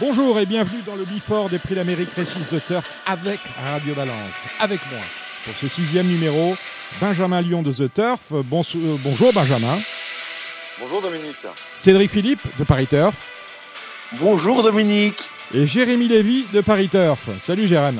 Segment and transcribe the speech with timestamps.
[0.00, 4.14] Bonjour et bienvenue dans le Bifort des Prix d'Amérique Récise de Turf avec Radio Balance.
[4.60, 5.00] Avec moi,
[5.44, 6.54] pour ce sixième numéro,
[7.00, 8.20] Benjamin Lyon de The Turf.
[8.30, 9.76] Euh, bonjour Benjamin.
[10.78, 11.36] Bonjour Dominique.
[11.80, 13.16] Cédric Philippe de Paris Turf.
[14.20, 15.18] Bonjour Dominique.
[15.52, 17.28] Et Jérémy Lévy de Paris Turf.
[17.44, 17.98] Salut Jérémy.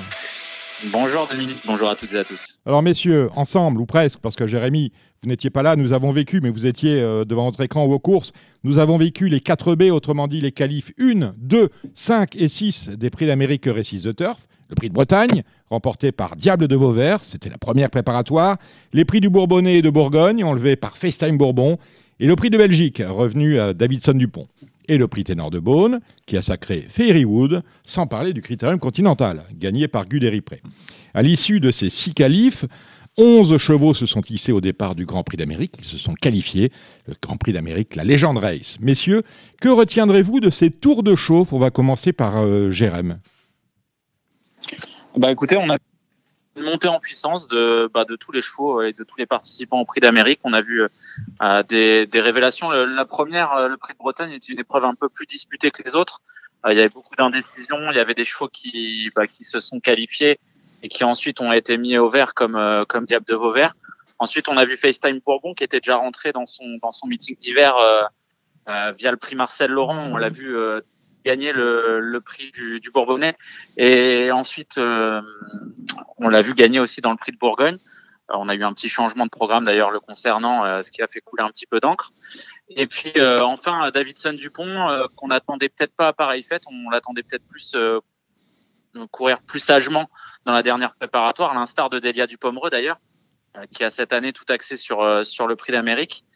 [0.84, 2.56] Bonjour Dominique, bonjour à toutes et à tous.
[2.64, 6.40] Alors messieurs, ensemble ou presque, parce que Jérémy, vous n'étiez pas là, nous avons vécu,
[6.40, 9.74] mais vous étiez euh, devant votre écran ou aux courses, nous avons vécu les 4
[9.74, 14.12] B, autrement dit les qualifs 1, 2, 5 et 6 des prix d'Amérique Récise de
[14.12, 18.56] Turf, le prix de Bretagne, remporté par Diable de Vauvert, c'était la première préparatoire,
[18.92, 21.78] les prix du Bourbonnais et de Bourgogne, enlevés par FaceTime Bourbon,
[22.20, 24.46] et le prix de Belgique, revenu à Davidson Dupont
[24.88, 29.44] et le prix Ténor de Beaune, qui a sacré Fairywood, sans parler du Critérium Continental,
[29.54, 30.60] gagné par Guderi Pré.
[31.14, 32.64] À l'issue de ces six qualifs,
[33.18, 35.74] 11 chevaux se sont hissés au départ du Grand Prix d'Amérique.
[35.80, 36.70] Ils se sont qualifiés.
[37.06, 38.78] Le Grand Prix d'Amérique, la légende race.
[38.80, 39.22] Messieurs,
[39.60, 41.52] que retiendrez-vous de ces tours de chauffe?
[41.52, 43.18] On va commencer par euh, Jérém.
[45.16, 45.78] Bah écoutez, on a
[46.58, 49.80] une montée en puissance de, bah, de tous les chevaux et de tous les participants
[49.80, 50.40] au Prix d'Amérique.
[50.44, 52.70] On a vu euh, des, des, révélations.
[52.70, 55.82] La première, euh, le Prix de Bretagne, était une épreuve un peu plus disputée que
[55.82, 56.20] les autres.
[56.66, 57.90] Euh, il y avait beaucoup d'indécisions.
[57.90, 60.38] Il y avait des chevaux qui, bah, qui se sont qualifiés
[60.82, 63.74] et qui ensuite ont été mis au vert comme, comme Diable de Vauvert.
[64.18, 67.36] Ensuite, on a vu FaceTime Bourbon qui était déjà rentré dans son, dans son meeting
[67.36, 67.74] d'hiver
[68.66, 69.98] via le prix Marcel Laurent.
[69.98, 70.56] On l'a vu
[71.24, 73.36] gagner le, le prix du, du, Bourbonnais.
[73.76, 75.20] Et ensuite, euh,
[76.18, 77.78] on l'a vu gagner aussi dans le prix de Bourgogne.
[78.30, 81.02] Euh, on a eu un petit changement de programme d'ailleurs le concernant, euh, ce qui
[81.02, 82.12] a fait couler un petit peu d'encre.
[82.70, 87.46] Et puis enfin, Davidson Dupont, qu'on n'attendait peut-être pas à pareille fête, on l'attendait peut-être
[87.48, 87.74] plus
[89.10, 90.10] courir plus sagement
[90.44, 92.98] dans la dernière préparatoire, à l'instar de Delia Dupomereux d'ailleurs,
[93.72, 96.26] qui a cette année tout axé sur sur le Prix d'Amérique.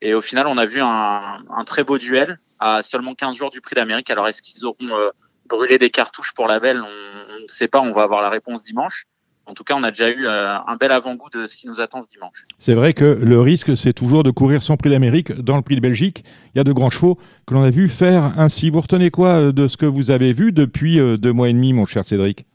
[0.00, 3.50] Et au final, on a vu un, un très beau duel à seulement 15 jours
[3.50, 4.08] du Prix d'Amérique.
[4.10, 5.10] Alors est-ce qu'ils auront euh,
[5.48, 6.80] brûlé des cartouches pour la belle?
[6.80, 9.06] On ne sait pas, on va avoir la réponse dimanche.
[9.46, 11.80] En tout cas, on a déjà eu euh, un bel avant-goût de ce qui nous
[11.80, 12.46] attend ce dimanche.
[12.60, 15.74] C'est vrai que le risque, c'est toujours de courir son prix d'Amérique dans le prix
[15.74, 16.22] de Belgique.
[16.54, 18.70] Il y a de grands chevaux que l'on a vu faire ainsi.
[18.70, 21.72] Vous retenez quoi euh, de ce que vous avez vu depuis deux mois et demi,
[21.72, 22.46] mon cher Cédric?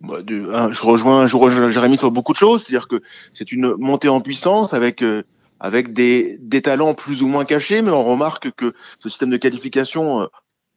[0.00, 3.00] Bah, je rejoins, je rejoins Jérémy sur beaucoup de choses, c'est-à-dire que
[3.32, 5.02] c'est une montée en puissance avec
[5.60, 9.36] avec des, des talents plus ou moins cachés, mais on remarque que ce système de
[9.36, 10.26] qualification euh,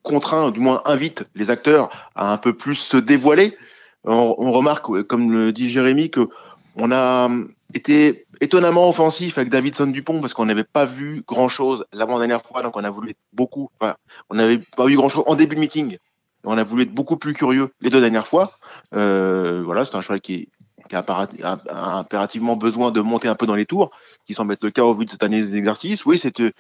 [0.04, 3.58] contraint, du moins invite les acteurs à un peu plus se dévoiler.
[4.06, 6.30] On, on remarque, comme le dit Jérémy, que
[6.76, 11.50] on a hum, été étonnamment offensif avec Davidson Dupont parce qu'on n'avait pas vu grand
[11.50, 13.70] chose l'avant-dernière fois, donc on a voulu être beaucoup.
[13.80, 13.96] Enfin,
[14.30, 15.98] on n'avait pas vu grand chose en début de meeting.
[16.46, 18.54] On a voulu être beaucoup plus curieux les deux dernières fois.
[18.96, 20.48] Euh, voilà, c'est un choix qui est
[20.90, 23.92] qui a, impérativement besoin de monter un peu dans les tours,
[24.26, 26.06] qui semble être le cas au vu de cette année des exercices.
[26.06, 26.52] Oui, c'était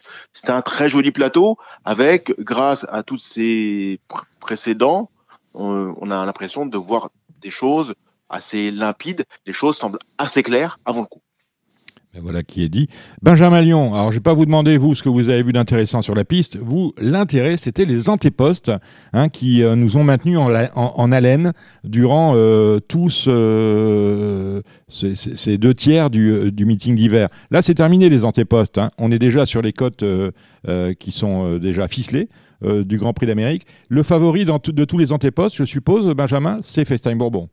[0.47, 3.99] un très joli plateau avec, grâce à tous ces
[4.39, 5.09] précédents,
[5.53, 7.09] on, on a l'impression de voir
[7.41, 7.93] des choses
[8.29, 11.21] assez limpides, les choses semblent assez claires avant le coup.
[12.15, 12.87] Ben voilà qui est dit.
[13.21, 15.53] Benjamin Lyon, alors je ne vais pas vous demander, vous, ce que vous avez vu
[15.53, 16.57] d'intéressant sur la piste.
[16.57, 18.71] Vous, l'intérêt, c'était les antépostes
[19.13, 21.53] hein, qui euh, nous ont maintenus en, en, haleine
[21.83, 27.29] durant euh, tous euh, ces, deux tiers du, du meeting d'hiver.
[27.51, 28.79] Là, c'est terminé les antépostes.
[28.79, 28.89] Hein.
[28.97, 30.03] On est déjà sur les cotes
[30.99, 32.27] qui sont déjà ficelées
[32.63, 33.67] du Grand Prix d'Amérique.
[33.87, 37.49] Le favori de tous les antépostes, je suppose, Benjamin, c'est FaceTime Bourbon.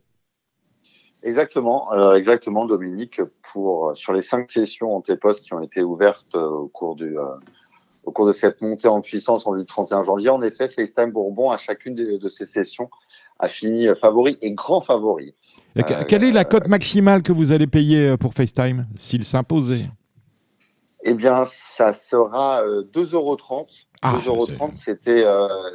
[1.27, 3.19] Exactement, euh, exactement, Dominique.
[3.51, 7.19] Pour sur les cinq sessions en postes qui ont été ouvertes euh, au cours du
[7.19, 7.25] euh,
[8.05, 11.11] au cours de cette montée en puissance en vue du 31 janvier, en effet, FaceTime
[11.11, 12.89] Bourbon à chacune de, ces sessions
[13.39, 15.35] a fini favori et grand favori.
[16.07, 19.89] quelle est la cote maximale que vous allez payer pour FaceTime s'il s'imposait?
[21.03, 23.35] Eh bien, ça sera 2,30 euros.
[23.35, 23.65] 2,30
[24.03, 25.25] ah, euros, c'était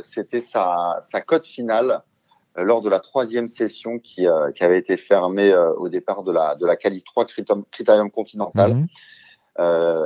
[0.00, 2.02] c'était sa, sa cote finale.
[2.58, 6.22] Euh, lors de la troisième session qui, euh, qui avait été fermée euh, au départ
[6.22, 7.26] de la, de la Cali 3
[7.70, 8.74] Critérium, Continental.
[8.74, 8.86] Mhm.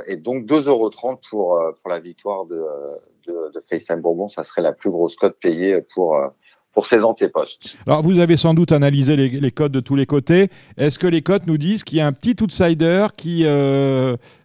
[0.07, 0.91] et donc 2,30 euros
[1.29, 2.63] pour, pour la victoire de,
[3.27, 6.19] de, de FaceTime Bourbon, ça serait la plus grosse cote payée pour,
[6.73, 7.75] pour ces antépostes.
[7.85, 10.49] Alors, vous avez sans doute analysé les, les codes de tous les côtés.
[10.77, 13.45] Est-ce que les codes nous disent qu'il y a un petit outsider qui,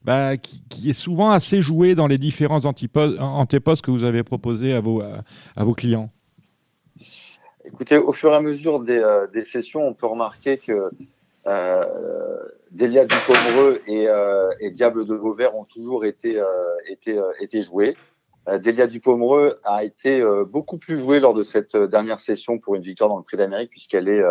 [0.04, 4.72] bah, qui, qui, est souvent assez joué dans les différents antépostes que vous avez proposés
[4.72, 6.10] à vos, à vos clients?
[7.64, 10.90] Écoutez, au fur et à mesure des, euh, sessions, on peut remarquer que
[11.46, 16.42] euh, Delia Dupomereux et, euh, et Diable de Vauvert ont toujours été,
[16.88, 17.96] été, été joués.
[18.46, 20.20] Delia Dupomereux a été
[20.50, 23.70] beaucoup plus jouée lors de cette dernière session pour une victoire dans le Prix d'Amérique
[23.70, 24.22] puisqu'elle est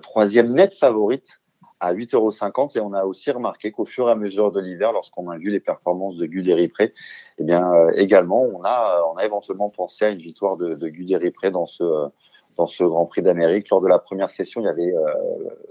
[0.00, 1.42] troisième nette favorite
[1.80, 2.70] à 8,50 euros.
[2.74, 5.50] Et on a aussi remarqué qu'au fur et à mesure de l'hiver, lorsqu'on a vu
[5.50, 6.94] les performances de Guderipré,
[7.38, 11.50] eh bien, également, on a, on a éventuellement pensé à une victoire de, de Guderipré
[11.50, 12.08] dans ce,
[12.56, 13.68] dans ce Grand Prix d'Amérique.
[13.70, 14.94] Lors de la première session, il y avait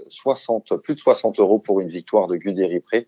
[0.09, 3.07] 60, plus de 60 euros pour une victoire de Guderipré.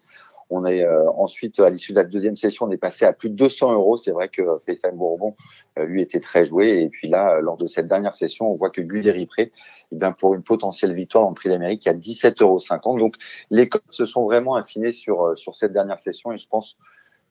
[0.50, 3.30] On est euh, ensuite, à l'issue de la deuxième session, on est passé à plus
[3.30, 3.98] de 200 euros.
[3.98, 5.36] C'est vrai que FaceTime Bourbon,
[5.80, 6.81] euh, lui, était très joué.
[6.83, 9.51] Et puis là, lors de cette dernière session, on voit que Guderi Pré,
[9.92, 13.00] eh bien, pour une potentielle victoire en prix d'Amérique, il y a 17,50 euros.
[13.00, 13.16] Donc,
[13.50, 16.77] les cotes se sont vraiment affinées sur, euh, sur cette dernière session et je pense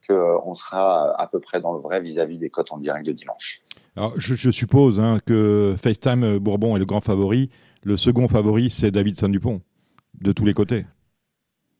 [0.07, 3.64] qu'on sera à peu près dans le vrai vis-à-vis des cotes en direct de dimanche.
[3.97, 7.49] Alors, je, suppose hein, que FaceTime Bourbon est le grand favori.
[7.83, 9.61] Le second favori, c'est Davidson Dupont,
[10.19, 10.85] de tous les côtés.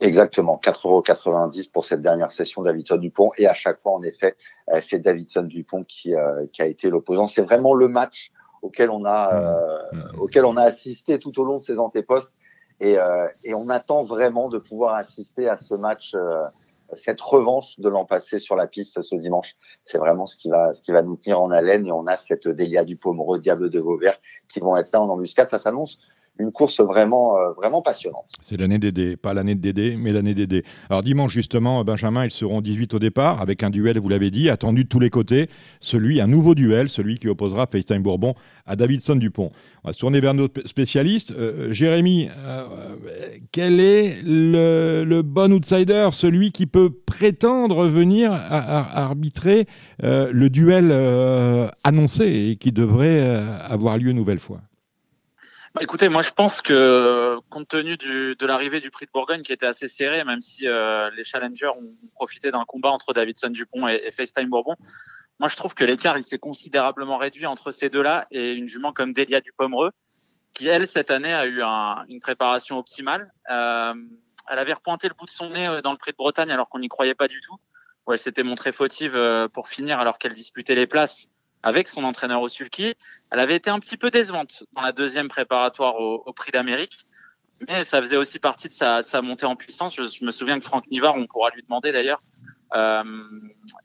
[0.02, 1.04] Exactement, 4,90 euros
[1.74, 3.32] pour cette dernière session Davidson Dupont.
[3.38, 4.36] Et à chaque fois, en effet,
[4.70, 7.28] euh, c'est Davidson Dupont qui, euh, qui a été l'opposant.
[7.28, 8.32] C'est vraiment le match
[8.62, 9.96] auquel on a, mmh.
[9.96, 12.32] euh, auquel on a assisté tout au long de ces antépostes.
[12.82, 12.98] Et,
[13.46, 16.14] et on attend vraiment de pouvoir assister à ce match,
[16.94, 19.56] cette revanche de l'an passé sur la piste ce dimanche.
[19.84, 21.86] C'est vraiment ce qui va, ce qui va nous tenir en haleine.
[21.86, 25.50] Et on a cette Delia Dupont, Diable de Vauvert qui vont être là en embuscade.
[25.50, 25.98] Ça s'annonce
[26.40, 28.26] une course vraiment, euh, vraiment passionnante.
[28.42, 30.64] C'est l'année Dédé, pas l'année de Dédé, mais l'année Dédé.
[30.90, 34.50] Alors dimanche justement, Benjamin, ils seront 18 au départ, avec un duel, vous l'avez dit,
[34.50, 35.50] attendu de tous les côtés,
[35.80, 38.36] celui, un nouveau duel, celui qui opposera FaceTime Bourbon
[38.66, 39.52] à Davidson Dupont.
[39.84, 41.32] On va se tourner vers notre spécialiste.
[41.32, 42.64] Euh, Jérémy, euh,
[43.52, 49.68] quel est le, bon outsider, celui qui peut prétendre venir arbitrer
[50.02, 50.92] le duel
[51.84, 54.62] annoncé et qui devrait avoir lieu une nouvelle fois?
[55.76, 59.42] Bah, écoutez, moi je pense que compte tenu du, de l'arrivée du prix de Bourgogne
[59.42, 63.50] qui était assez serré, même si euh, les challengers ont profité d'un combat entre Davidson
[63.50, 64.78] Dupont et, et FaceTime Bourbon,
[65.38, 68.94] moi je trouve que l'écart il s'est considérablement réduit entre ces deux-là et une jument
[68.94, 69.92] comme Delia Dupomereux,
[70.54, 73.34] qui elle cette année a eu un, une préparation optimale.
[73.52, 73.94] Euh,
[74.50, 76.70] elle avait repointé le bout de son nez euh, dans le prix de Bretagne alors
[76.70, 77.58] qu'on n'y croyait pas du tout,
[78.08, 81.28] où elle s'était montrée fautive euh, pour finir alors qu'elle disputait les places
[81.66, 82.94] avec son entraîneur au sulky.
[83.32, 87.00] Elle avait été un petit peu décevante dans la deuxième préparatoire au, Prix d'Amérique,
[87.68, 89.96] mais ça faisait aussi partie de sa, montée en puissance.
[89.96, 92.22] Je, me souviens que Franck Nivard, on pourra lui demander d'ailleurs,
[92.76, 93.04] euh,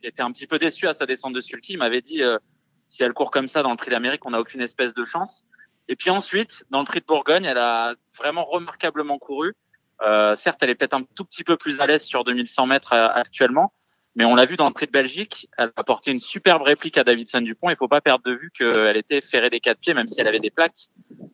[0.02, 1.72] était un petit peu déçu à sa descente de sulky.
[1.72, 2.38] Il m'avait dit euh,
[2.86, 5.44] si elle court comme ça dans le Prix d'Amérique, on n'a aucune espèce de chance.
[5.88, 9.54] Et puis ensuite, dans le Prix de Bourgogne, elle a vraiment remarquablement couru.
[10.02, 12.92] Euh, certes, elle est peut-être un tout petit peu plus à l'aise sur 2100 mètres
[12.92, 13.72] euh, actuellement,
[14.16, 16.98] mais on l'a vu dans le prix de Belgique, elle a apporté une superbe réplique
[16.98, 17.70] à Davidson Dupont.
[17.70, 20.26] Il faut pas perdre de vue qu'elle était ferrée des quatre pieds, même si elle
[20.26, 20.88] avait des plaques,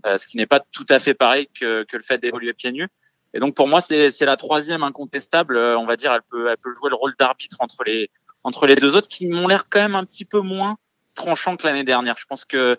[0.05, 2.73] euh, ce qui n'est pas tout à fait pareil que, que le fait d'évoluer pieds
[2.73, 2.89] nus.
[3.33, 5.57] Et donc pour moi, c'est la troisième incontestable.
[5.57, 8.11] Euh, on va dire, elle peut, elle peut jouer le rôle d'arbitre entre les,
[8.45, 10.77] entre les deux autres qui m'ont l'air quand même un petit peu moins
[11.15, 12.17] tranchants que l'année dernière.
[12.19, 12.79] Je pense que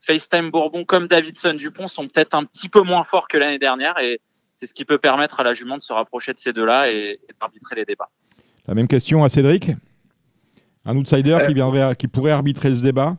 [0.00, 3.98] FaceTime Bourbon comme Davidson Dupont sont peut-être un petit peu moins forts que l'année dernière
[3.98, 4.20] et
[4.54, 7.20] c'est ce qui peut permettre à la jument de se rapprocher de ces deux-là et
[7.40, 8.10] d'arbitrer les débats.
[8.68, 9.70] La même question à Cédric.
[10.84, 13.16] Un outsider qui, viendrait, qui pourrait arbitrer ce débat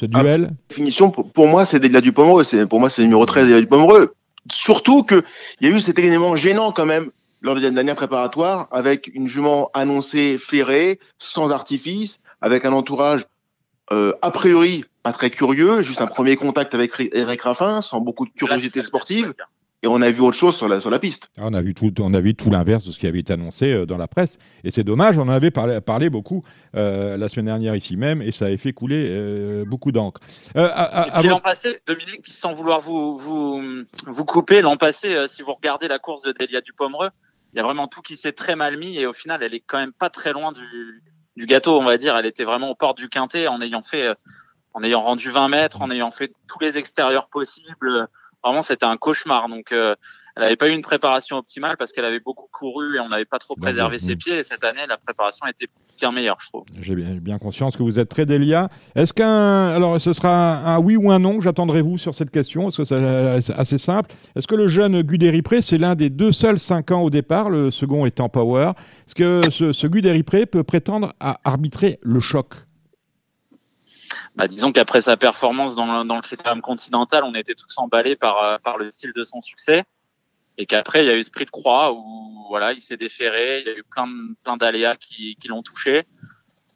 [0.00, 2.42] Ce ah, duel Définition, pour, moi, c'est Delia Dupomereux.
[2.66, 4.14] Pour moi, c'est le numéro 13 Delia Dupomereux.
[4.50, 5.22] Surtout qu'il
[5.60, 7.10] y a eu cet élément gênant quand même
[7.42, 13.26] lors de la dernière préparatoire avec une jument annoncée ferrée, sans artifice, avec un entourage
[13.92, 18.24] euh, a priori pas très curieux, juste un premier contact avec Eric Raffin, sans beaucoup
[18.24, 19.34] de curiosité sportive
[19.82, 21.28] et on a vu autre chose sur la, sur la piste.
[21.36, 23.32] Ah, on a vu tout, on a vu tout l'inverse de ce qui avait été
[23.32, 24.38] annoncé euh, dans la presse.
[24.64, 26.42] Et c'est dommage, on en avait parlé, parlé beaucoup
[26.74, 30.20] euh, la semaine dernière ici même, et ça avait fait couler euh, beaucoup d'encre.
[30.54, 33.62] l'an passé, Dominique, sans vouloir vous, vous,
[34.06, 37.10] vous couper, l'an passé, si vous regardez la course de Delia Dupomereux,
[37.52, 39.62] il y a vraiment tout qui s'est très mal mis, et au final, elle est
[39.64, 41.02] quand même pas très loin du,
[41.36, 42.16] du gâteau, on va dire.
[42.16, 44.14] Elle était vraiment aux portes du quintet en ayant fait,
[44.74, 48.08] en ayant rendu 20 mètres, en ayant fait tous les extérieurs possibles
[48.42, 49.48] vraiment c'était un cauchemar.
[49.48, 49.94] Donc euh,
[50.36, 53.24] elle n'avait pas eu une préparation optimale parce qu'elle avait beaucoup couru et on n'avait
[53.24, 54.36] pas trop préservé ses pieds.
[54.36, 55.66] Et cette année, la préparation était
[55.98, 56.64] bien meilleure, je trouve.
[56.78, 58.68] J'ai bien, conscience que vous êtes très déliat.
[58.94, 59.68] Est-ce qu'un.
[59.68, 62.68] Alors, ce sera un oui ou un non J'attendrai-vous sur cette question?
[62.68, 64.12] Est-ce que c'est assez simple?
[64.36, 67.70] Est-ce que le jeune Guderipré, c'est l'un des deux seuls 5 ans au départ, le
[67.70, 68.72] second étant Power
[69.06, 72.65] Est-ce que ce, ce Guderipré peut prétendre à arbitrer le choc?
[74.36, 78.42] Bah, disons qu'après sa performance dans, dans le critérium continental, on était tous emballés par,
[78.42, 79.84] euh, par le style de son succès.
[80.58, 83.60] Et qu'après, il y a eu ce prix de croix où voilà, il s'est déféré,
[83.60, 84.08] il y a eu plein,
[84.42, 86.04] plein d'aléas qui, qui l'ont touché.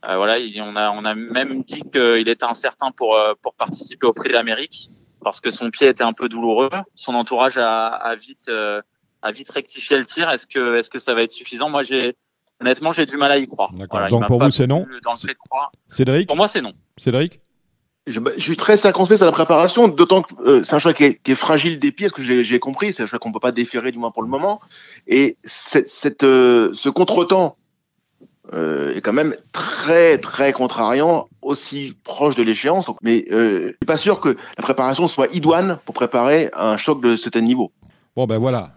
[0.07, 4.07] Euh, voilà, on, a, on a même dit qu'il était incertain pour, euh, pour participer
[4.07, 4.91] au prix d'Amérique
[5.23, 6.71] parce que son pied était un peu douloureux.
[6.95, 8.81] Son entourage a, a vite, euh,
[9.23, 10.31] a vite rectifié le tir.
[10.31, 11.69] Est-ce que, est-ce que ça va être suffisant?
[11.69, 12.17] Moi, j'ai
[12.61, 13.71] honnêtement, j'ai du mal à y croire.
[14.09, 14.87] Donc pour vous, c'est non.
[15.89, 16.73] Cédric Pour moi, c'est non.
[16.97, 17.41] Cédric
[18.11, 21.35] je, suis très circonspect sur la préparation, d'autant que euh, c'est un choix qui est,
[21.35, 23.93] fragile des pieds, ce que j'ai compris, c'est un choix qu'on ne peut pas déférer
[23.93, 24.61] du moins pour le moment.
[25.07, 27.57] Et cette, euh, ce contretemps
[28.53, 32.91] euh, est quand même très très contrariant, aussi proche de l'échéance.
[33.03, 37.03] Mais euh, je suis pas sûr que la préparation soit idoine pour préparer un choc
[37.03, 37.73] de certain niveau.
[38.17, 38.75] Bon ben voilà,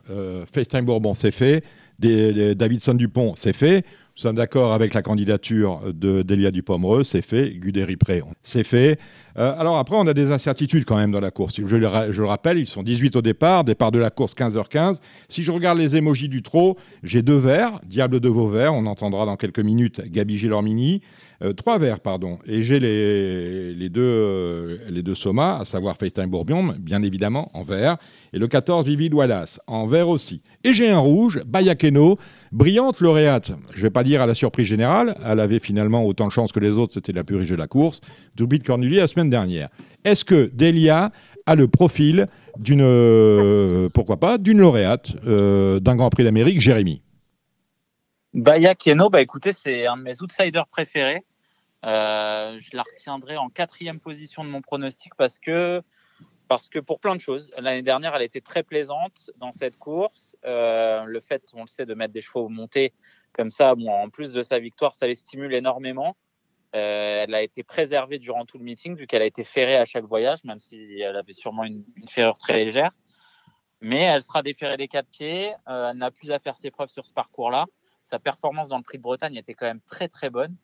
[0.54, 1.64] FaceTime Bourbon c'est fait,
[2.00, 3.84] Davidson Dupont c'est fait.
[4.16, 7.50] Nous sommes d'accord avec la candidature de d'Elia Dupomereux, c'est fait.
[7.50, 9.00] Guderi-Pré, c'est fait.
[9.40, 11.60] Euh, alors après, on a des incertitudes quand même dans la course.
[11.66, 11.88] Je le,
[12.24, 15.00] rappelle, ils sont 18 au départ, départ de la course 15h15.
[15.30, 19.26] Si je regarde les émojis du trot, j'ai deux verts, Diable de Vauvert, on entendra
[19.26, 21.02] dans quelques minutes Gabi Gilormini.
[21.42, 22.38] Euh, trois verts, pardon.
[22.46, 27.98] Et j'ai les, deux, euh, deux à savoir FaceTime Bourbion, bien évidemment, en vert.
[28.32, 30.42] Et le 14, Vivid Wallace, en vert aussi.
[30.64, 32.18] Et j'ai un rouge, Bayakeno,
[32.54, 33.52] brillante lauréate.
[33.72, 36.52] Je ne vais pas dire à la surprise générale, elle avait finalement autant de chance
[36.52, 38.00] que les autres, c'était la plus riche de la course.
[38.36, 39.70] Double de Cornulier la semaine dernière.
[40.06, 41.12] Est-ce que Delia
[41.46, 47.02] a le profil d'une, euh, pourquoi pas, d'une lauréate d'un Grand Prix d'Amérique, Jérémy?
[48.34, 51.24] Bayakeno, bah écoutez, c'est un de mes outsiders préférés.
[51.86, 55.82] Euh, je la retiendrai en quatrième position de mon pronostic parce que
[56.54, 57.52] parce que pour plein de choses.
[57.58, 60.38] L'année dernière, elle était très plaisante dans cette course.
[60.46, 62.94] Euh, le fait, on le sait, de mettre des chevaux montés
[63.32, 66.16] comme ça, en plus de sa victoire, ça les stimule énormément.
[66.76, 69.86] Euh, elle a été préservée durant tout le meeting, vu qu'elle a été ferrée à
[69.86, 72.92] chaque voyage, même si elle avait sûrement une, une ferrure très légère.
[73.82, 75.56] Mais elle sera déférée des quatre pieds.
[75.68, 77.66] Euh, elle n'a plus à faire ses preuves sur ce parcours-là.
[78.06, 80.56] Sa performance dans le Prix de Bretagne était quand même très très bonne.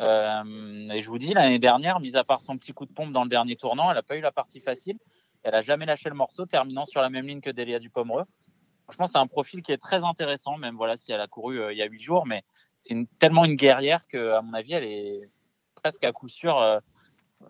[0.00, 3.12] Euh, et je vous dis, l'année dernière, mis à part son petit coup de pompe
[3.12, 4.98] dans le dernier tournant, elle n'a pas eu la partie facile.
[5.42, 8.24] Elle a jamais lâché le morceau, terminant sur la même ligne que Delia Dupomereux.
[8.84, 11.72] Franchement, c'est un profil qui est très intéressant, même voilà si elle a couru euh,
[11.72, 12.42] il y a huit jours, mais
[12.78, 15.30] c'est tellement une guerrière que, à mon avis, elle est
[15.74, 16.80] presque à coup sûr, euh,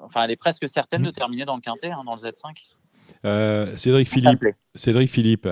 [0.01, 2.55] enfin, elle est presque certaine de terminer dans le quintet, hein, dans le Z5.
[3.25, 4.45] Euh, Cédric Philippe,
[4.75, 5.49] Cédric Philippe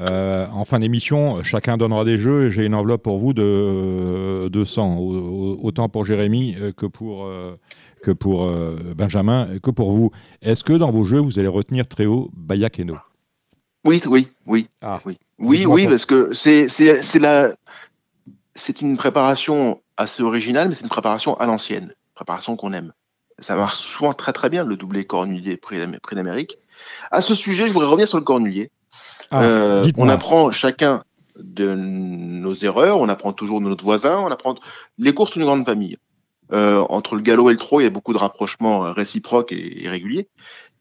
[0.00, 4.48] euh, en fin d'émission, chacun donnera des jeux et j'ai une enveloppe pour vous de
[4.48, 7.30] 200, autant pour Jérémy euh, que pour,
[8.02, 8.50] que pour
[8.96, 10.10] Benjamin, que pour vous.
[10.42, 12.96] Est-ce que dans vos jeux, vous allez retenir très haut Bayakeno
[13.84, 14.68] Oui, oui, oui.
[14.82, 15.00] Ah.
[15.06, 17.54] Oui, oui, oui parce que c'est la...
[18.82, 22.92] une préparation assez originale, mais c'est une préparation à l'ancienne, préparation qu'on aime.
[23.38, 25.78] Ça marche souvent très très bien, le doublé cornulier près
[26.12, 26.58] d'Amérique.
[27.10, 28.70] À ce sujet, je voudrais revenir sur le cornulier.
[29.30, 31.04] Ah, euh, on apprend chacun
[31.38, 34.54] de nos erreurs, on apprend toujours de notre voisin, on apprend
[34.98, 35.98] les courses d'une grande famille.
[36.52, 39.88] Euh, entre le galop et le trot, il y a beaucoup de rapprochements réciproques et,
[39.88, 40.28] réguliers.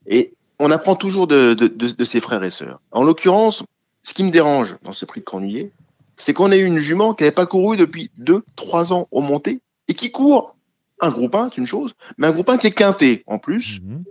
[0.06, 1.56] Et on apprend toujours de,
[2.04, 2.82] ses frères et sœurs.
[2.92, 3.64] En l'occurrence,
[4.04, 5.72] ce qui me dérange dans ce prix de Cornulier,
[6.16, 9.94] c'est qu'on ait une jument qui n'avait pas couru depuis 2-3 ans au monté et
[9.94, 10.56] qui court
[11.00, 13.80] un groupe 1, c'est une chose, mais un groupe 1 qui est quinté en plus.
[13.82, 14.04] Mhm.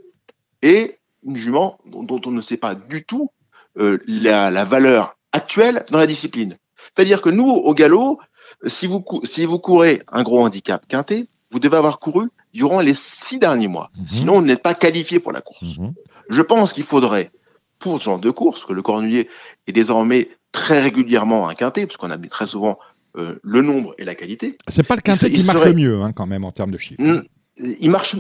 [0.62, 3.30] Et une jument dont, on ne sait pas du tout
[3.78, 6.56] euh, la, valeur actuelle dans la discipline.
[6.94, 8.20] C'est-à-dire que nous, au galop,
[8.66, 12.94] si vous, si vous courez un gros handicap quinté, vous devez avoir couru durant les
[12.94, 13.90] six derniers mois.
[13.96, 14.06] Mhm.
[14.08, 15.78] Sinon, vous n'êtes pas qualifié pour la course.
[15.78, 15.92] Mhm.
[16.28, 17.30] Je pense qu'il faudrait,
[17.78, 19.28] pour ce genre de course, que le cornulier
[19.66, 22.78] est désormais très régulièrement un quinté, parce qu'on a très souvent
[23.16, 24.56] euh, le nombre et la qualité.
[24.68, 27.02] C'est pas le quintet qui marche le mieux, hein, quand même, en termes de chiffres.
[27.58, 28.16] Il marche.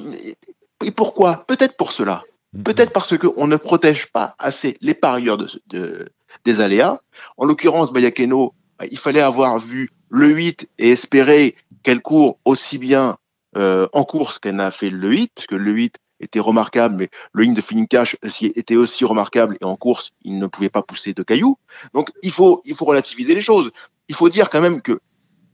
[0.84, 1.44] Et pourquoi?
[1.46, 2.22] Peut-être pour cela.
[2.52, 2.62] Mhm.
[2.64, 6.08] Peut-être parce qu'on ne protège pas assez les parieurs de,
[6.44, 7.00] des aléas.
[7.36, 12.78] En l'occurrence, Bayakeno, bah, il fallait avoir vu le 8 et espérer qu'elle court aussi
[12.78, 13.16] bien
[13.56, 17.42] euh, en course qu'elle n'a fait le 8, puisque le 8 était remarquable, mais le
[17.42, 21.14] ligne de feeling cash était aussi remarquable et en course, il ne pouvait pas pousser
[21.14, 21.58] de cailloux.
[21.94, 23.72] Donc, il faut, il faut relativiser les choses.
[24.08, 25.00] Il faut dire quand même que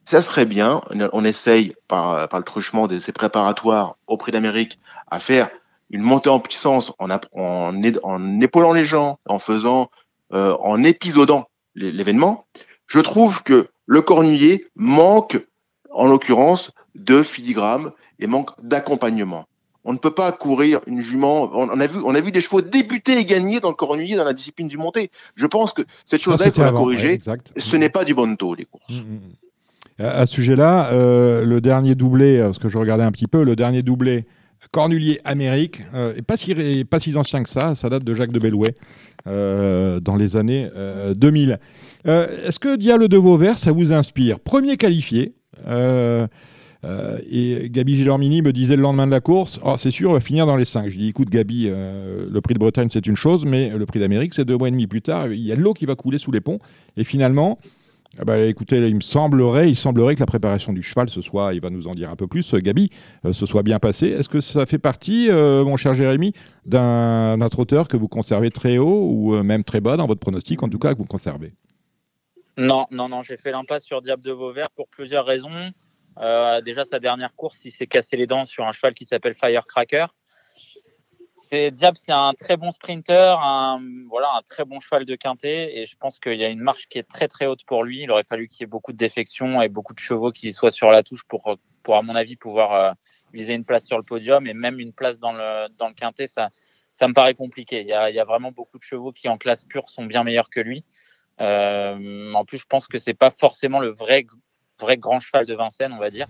[0.04, 0.80] ça serait bien,
[1.12, 4.78] on essaye par, par le truchement de ces préparatoires au prix d'Amérique
[5.10, 5.50] à faire
[5.90, 9.90] une montée en puissance en, en, en épaulant les gens, en faisant,
[10.32, 12.46] euh, en épisodant l'événement,
[12.86, 15.38] je trouve que le cornulier manque,
[15.90, 19.46] en l'occurrence, de filigrane et manque d'accompagnement.
[19.84, 21.50] On ne peut pas courir une jument.
[21.54, 24.24] On a vu, on a vu des chevaux débuter et gagner dans le cornulier dans
[24.24, 25.10] la discipline du monté.
[25.34, 27.18] Je pense que cette chose-là, il faut la corriger.
[27.56, 28.90] ce n'est pas du bon taux, les courses.
[28.90, 29.20] Mmh, mmh,
[30.00, 30.04] mmh.
[30.04, 33.56] À ce sujet-là, euh, le dernier doublé, parce que je regardais un petit peu, le
[33.56, 34.26] dernier doublé
[34.72, 38.74] Cornulier Amérique, euh, pas, si, pas ancien que ça, ça date de Jacques de Bellouet
[39.26, 40.68] euh, dans les années
[41.16, 41.58] 2000.
[42.06, 44.40] Euh, est-ce que Diable de Vauvert, ça vous inspire?
[44.40, 45.34] Premier qualifié,
[47.30, 50.20] et Gabi Gilormini me disait le lendemain de la course, oh, c'est sûr, on va
[50.20, 50.88] finir dans les 5.
[50.88, 54.34] Je dis, écoute Gabi, le prix de Bretagne c'est une chose, mais le prix d'Amérique
[54.34, 56.18] c'est deux mois et demi plus tard, il y a de l'eau qui va couler
[56.18, 56.58] sous les ponts.
[56.96, 57.58] Et finalement,
[58.18, 61.54] ah bah, écoutez, il me semblerait, il semblerait que la préparation du cheval, ce soit,
[61.54, 62.90] il va nous en dire un peu plus, Gabi,
[63.32, 64.08] ce soit bien passé.
[64.08, 66.32] Est-ce que ça fait partie, mon cher Jérémy,
[66.66, 70.68] d'un trotteur que vous conservez très haut ou même très bas dans votre pronostic, en
[70.68, 71.54] tout cas que vous conservez?
[72.58, 75.70] Non, non, non, j'ai fait l'impasse sur Diable de Vauvert pour plusieurs raisons.
[76.20, 79.34] Euh, déjà, sa dernière course, il s'est cassé les dents sur un cheval qui s'appelle
[79.34, 80.06] Firecracker.
[81.50, 85.78] C'est Diab, c'est un très bon sprinter, un, voilà, un très bon cheval de quintet,
[85.78, 88.02] et je pense qu'il y a une marche qui est très très haute pour lui.
[88.02, 90.70] Il aurait fallu qu'il y ait beaucoup de défections et beaucoup de chevaux qui soient
[90.70, 92.92] sur la touche pour, pour à mon avis, pouvoir euh,
[93.32, 96.26] viser une place sur le podium et même une place dans le, dans le quintet.
[96.26, 96.50] Ça,
[96.92, 97.80] ça me paraît compliqué.
[97.80, 100.04] Il y, a, il y a vraiment beaucoup de chevaux qui en classe pure sont
[100.04, 100.84] bien meilleurs que lui.
[101.40, 104.26] Euh, en plus, je pense que c'est pas forcément le vrai
[104.78, 106.26] vrai grand cheval de Vincennes, on va dire.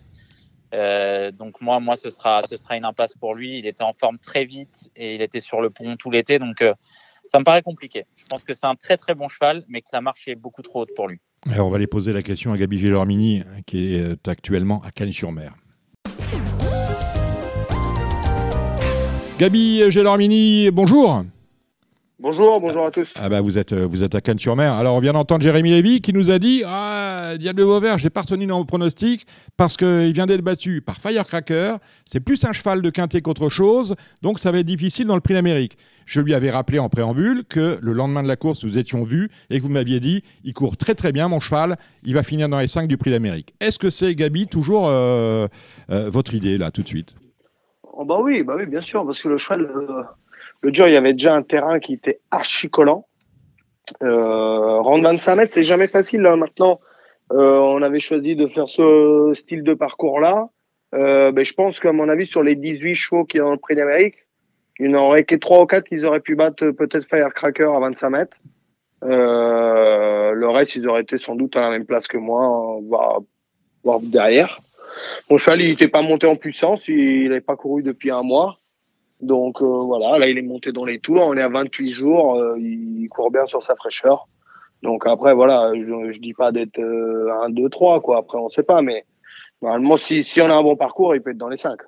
[0.74, 3.58] Euh, donc moi, moi, ce sera, ce sera une impasse pour lui.
[3.58, 6.62] Il était en forme très vite et il était sur le pont tout l'été, donc
[6.62, 6.74] euh,
[7.26, 8.06] ça me paraît compliqué.
[8.16, 10.62] Je pense que c'est un très très bon cheval, mais que la marche est beaucoup
[10.62, 11.20] trop haute pour lui.
[11.58, 15.52] on va aller poser la question à Gabi Gélormini, qui est euh, actuellement à Cannes-sur-Mer.
[19.38, 21.22] Gabi Gélormini, bonjour.
[22.20, 23.14] Bonjour, bonjour à tous.
[23.14, 24.72] Ah bah vous êtes, vous êtes à Cannes-sur-Mer.
[24.72, 28.04] Alors on vient d'entendre Jérémy Lévy qui nous a dit Ah, Diable de Vauvert, je
[28.04, 29.24] n'ai pas retenu dans vos pronostics
[29.56, 31.76] parce qu'il vient d'être battu par Firecracker.
[32.06, 35.20] C'est plus un cheval de quintet qu'autre chose, donc ça va être difficile dans le
[35.20, 35.78] prix d'Amérique.
[36.06, 39.30] Je lui avais rappelé en préambule que le lendemain de la course, nous étions vus
[39.48, 42.48] et que vous m'aviez dit Il court très très bien, mon cheval, il va finir
[42.48, 43.54] dans les 5 du prix d'Amérique.
[43.60, 45.46] Est-ce que c'est, Gabi, toujours euh,
[45.92, 47.14] euh, votre idée là, tout de suite?
[47.92, 49.62] Oh bah oui, bah oui, bien sûr, parce que le cheval.
[49.62, 50.02] Euh,
[50.62, 53.06] le dur, il y avait déjà un terrain qui était archi collant.
[54.02, 56.22] Euh, rendre 25 mètres, c'est jamais facile.
[56.22, 56.36] Là.
[56.36, 56.80] Maintenant,
[57.32, 60.48] euh, on avait choisi de faire ce style de parcours-là.
[60.94, 63.58] Euh, ben, je pense qu'à mon avis, sur les 18 chevaux qui sont dans le
[63.58, 64.16] prix d'Amérique,
[64.78, 67.80] il n'y en aurait que 3 ou 4 qui auraient pu battre peut-être Firecracker à
[67.80, 68.36] 25 mètres.
[69.04, 73.20] Euh, le reste, ils auraient été sans doute à la même place que moi, voire,
[73.84, 74.60] voire derrière.
[75.30, 78.58] Mon cheval, il n'était pas monté en puissance, il n'avait pas couru depuis un mois.
[79.20, 82.36] Donc euh, voilà, là il est monté dans les tours, on est à 28 jours,
[82.36, 84.28] euh, il court bien sur sa fraîcheur.
[84.82, 88.48] Donc après voilà, je, je dis pas d'être euh, 1, 2, 3 quoi, après on
[88.48, 89.04] sait pas, mais
[89.60, 91.78] normalement si, si on a un bon parcours, il peut être dans les 5.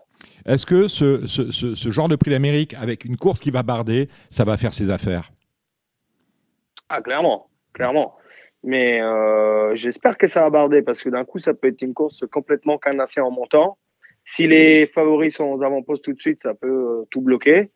[0.45, 4.09] Est-ce que ce, ce, ce, genre de prix d'Amérique avec une course qui va barder,
[4.31, 5.31] ça va faire ses affaires?
[6.89, 8.17] Ah clairement, clairement.
[8.63, 11.95] Mais euh, j'espère que ça va barder parce que d'un coup ça peut être une
[11.95, 13.79] course complètement canassée en montant.
[14.35, 17.71] Si les favoris sont aux avant-postes tout de suite, ça peut euh, tout bloquer.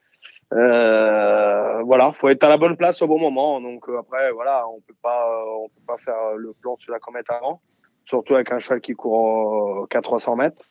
[0.52, 3.60] Euh, voilà, faut être à la bonne place au bon moment.
[3.60, 7.00] Donc euh, après, voilà, on peut pas, on peut pas faire le plan sur la
[7.00, 7.60] comète avant,
[8.04, 10.64] surtout avec un cheval qui court 400 mètres.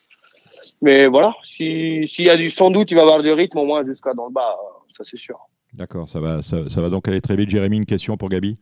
[0.80, 3.84] Mais voilà, s'il y a du, sans doute, il va avoir du rythme au moins
[3.84, 4.56] jusqu'à dans le bas,
[4.96, 5.38] ça c'est sûr.
[5.74, 7.50] D'accord, ça va, ça, va donc aller très vite.
[7.50, 8.56] Jérémy, une question pour Gabi.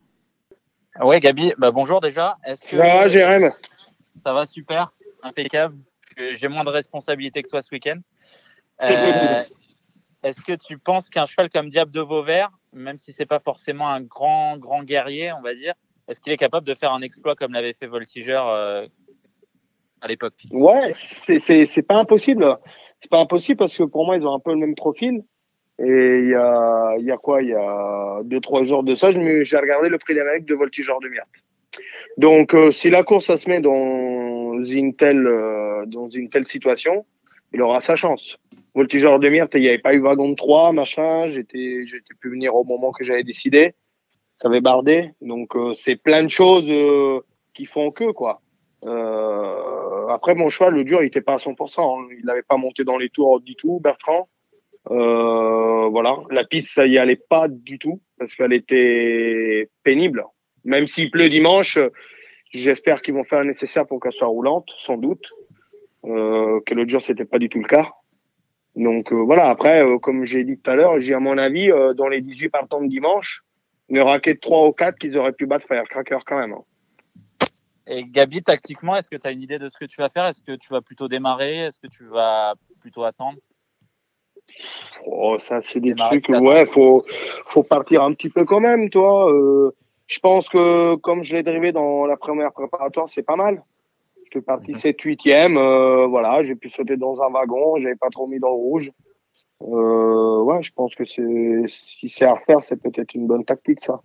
[1.02, 2.36] Oui, Gabi, bah, bonjour déjà.
[2.54, 3.50] ça va, Jérémy
[4.24, 5.76] Ça va super, impeccable
[6.16, 7.98] j'ai moins de responsabilités que toi ce week-end.
[8.82, 9.44] Euh,
[10.24, 13.88] est-ce que tu penses qu'un cheval comme Diable de Vauvert, même si c'est pas forcément
[13.88, 15.74] un grand grand guerrier, on va dire,
[16.08, 18.86] est-ce qu'il est capable de faire un exploit comme l'avait fait Voltigeur euh,
[20.00, 20.34] à l'époque?
[20.50, 22.58] Ouais, c'est pas impossible.
[23.00, 25.22] C'est pas impossible parce que pour moi ils ont un peu le même profil.
[25.78, 27.42] Et il y a, y a quoi?
[27.42, 31.00] Il y a deux trois jours de ça, j'ai regardé le prix d'Amérique de Voltigeur
[31.00, 31.28] de Myrte.
[32.18, 33.72] Donc, euh, si la course ça se met dans
[34.60, 37.04] une telle euh, dans une telle situation,
[37.52, 38.36] il aura sa chance.
[38.74, 41.28] Voltigeur de Myrte, il n'y avait pas eu wagon de 3, machin.
[41.28, 43.74] J'étais, j'étais pu venir au moment que j'avais décidé.
[44.36, 45.10] Ça avait bardé.
[45.20, 46.70] Donc, euh, c'est plein de choses
[47.54, 48.40] qui font que, quoi.
[50.08, 51.80] après, mon choix, le dur, il était pas à 100%.
[51.80, 52.08] Hein.
[52.18, 54.28] Il n'avait pas monté dans les tours du tout, Bertrand.
[54.86, 56.16] voilà.
[56.30, 60.24] La piste, ça y allait pas du tout parce qu'elle était pénible.
[60.64, 61.78] Même s'il pleut dimanche,
[62.52, 65.26] j'espère qu'ils vont faire le nécessaire pour qu'elle soit roulante, sans doute.
[66.04, 67.88] Euh, que l'autre jour, c'était pas du tout le cas.
[68.74, 71.70] Donc euh, voilà, après, euh, comme j'ai dit tout à l'heure, j'ai à mon avis,
[71.70, 73.44] euh, dans les 18 partants de dimanche,
[73.88, 76.54] il n'y aura que 3 ou 4 qu'ils auraient pu battre Firecracker quand même.
[76.54, 76.64] Hein.
[77.86, 80.26] Et Gabi, tactiquement, est-ce que tu as une idée de ce que tu vas faire?
[80.26, 81.66] Est-ce que tu vas plutôt démarrer?
[81.66, 83.38] Est-ce que tu vas plutôt attendre?
[85.04, 87.04] Oh, ça, c'est des trucs, ouais, faut,
[87.46, 89.30] faut partir un petit peu quand même, toi.
[89.32, 89.74] Euh,
[90.12, 93.62] je pense que comme je l'ai drivé dans la première préparatoire, c'est pas mal.
[94.24, 95.12] Je suis parti 7 mhm.
[95.12, 98.54] 8e, euh, voilà, j'ai pu sauter dans un wagon, j'avais pas trop mis dans le
[98.54, 98.90] rouge.
[99.62, 103.80] Euh, ouais, je pense que c'est si c'est à refaire, c'est peut-être une bonne tactique
[103.80, 104.00] ça.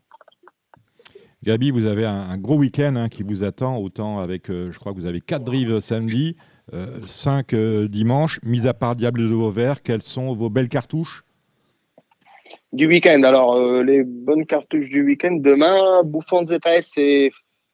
[1.43, 4.93] Gabi, vous avez un, gros week-end hein, qui vous attend, autant avec, euh, je crois
[4.93, 6.35] que vous avez 4 drives samedi,
[7.05, 11.23] 5 dimanche, mis à part Diable de Vauvert, quelles sont vos belles cartouches?
[12.73, 13.23] Du week-end.
[13.23, 15.37] Alors, euh, les bonnes cartouches du week-end.
[15.39, 17.31] Demain, Bouffon ZS et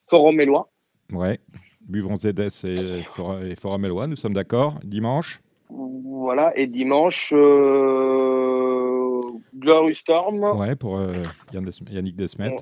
[0.09, 0.69] Forum Mélois.
[1.12, 1.39] Ouais.
[1.88, 3.01] Buvons Zedès et,
[3.49, 4.79] et Forum Eloi, nous sommes d'accord.
[4.83, 5.41] Dimanche?
[5.69, 9.21] Voilà, et dimanche, euh,
[9.55, 10.43] Glory Storm.
[10.57, 12.55] Ouais, pour euh, Yannick Desmet.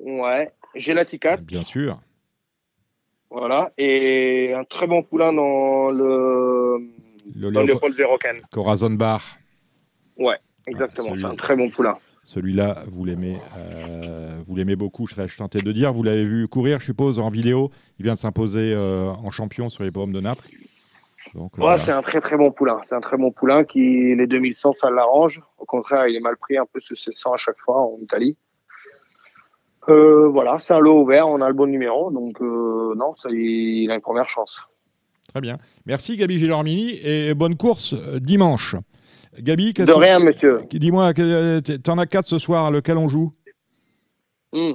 [0.00, 1.36] Ouais, Gelaticat.
[1.38, 2.00] Bien sûr.
[3.30, 6.78] Voilà, et un très bon poulain dans le,
[7.36, 7.96] le Léopold
[8.50, 9.36] Corazon Bar.
[10.16, 11.98] Ouais, exactement, c'est un très bon poulain.
[12.24, 15.92] Celui-là, vous l'aimez, euh, vous l'aimez beaucoup, je serais tenté de dire.
[15.92, 17.72] Vous l'avez vu courir, je suppose, en vidéo.
[17.98, 20.46] Il vient de s'imposer euh, en champion sur les pommes de Naples.
[21.34, 22.80] Donc, ouais, c'est un très très bon poulain.
[22.84, 25.42] C'est un très bon poulain qui les 2100 ça l'arrange.
[25.58, 27.98] Au contraire, il est mal pris un peu sur ses 100 à chaque fois en
[28.00, 28.36] Italie.
[29.88, 33.90] Euh, voilà, c'est un lot ouvert, on a le bon numéro, donc non, ça, il
[33.90, 34.60] a une première chance.
[35.30, 35.58] Très bien.
[35.86, 38.74] Merci Gabi Gilormini et bonne course dimanche.
[39.38, 40.62] Gabi, De rien, monsieur.
[40.70, 43.32] Dis-moi, euh, tu en as quatre ce soir, lequel on joue?
[44.52, 44.72] Hmm.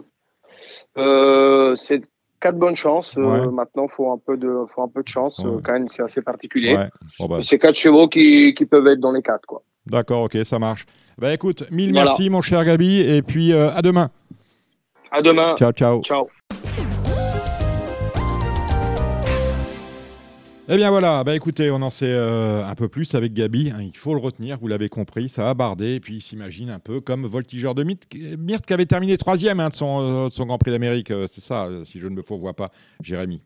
[0.98, 2.02] euh, C'est
[2.40, 3.18] quatre bonnes chances.
[3.18, 5.42] Euh, maintenant, il faut, un peu de, faut un peu de chance.
[5.64, 6.78] quand même, c'est assez particulier.
[7.20, 7.40] Bah.
[7.44, 9.46] C'est quatre chevaux qui, qui, peuvent être dans les quatre.
[9.46, 9.62] quoi.
[9.86, 10.86] D'accord, ok, ça marche.
[11.18, 14.10] Bah écoute, mille merci, mon cher Gabi, et puis à demain.
[15.12, 15.56] À demain.
[15.58, 16.02] Ciao, ciao.
[16.02, 16.28] Ciao.
[20.68, 23.70] Eh bien voilà, bah écoutez, on en sait euh, un peu plus avec Gabi.
[23.70, 25.94] Hein, il faut le retenir, vous l'avez compris, ça a bardé.
[25.94, 29.70] Et puis il s'imagine un peu comme voltigeur de Myrthe qui avait terminé troisième hein,
[29.70, 31.12] de, son, euh, son, Grand Prix d'Amérique.
[31.12, 32.72] Euh, c'est ça, si je ne me fourvoie pas,
[33.04, 33.44] Jérémy.